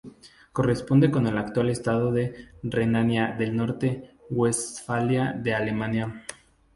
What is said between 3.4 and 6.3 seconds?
Norte-Westfalia de Alemania.